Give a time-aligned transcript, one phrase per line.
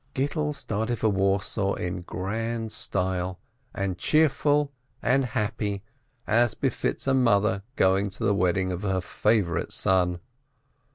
[0.15, 3.37] Gittel started for Warsaw In grand style,
[3.71, 5.83] and cheerful and happy,
[6.25, 10.19] as befits a mother going to the wedding of her favorite son.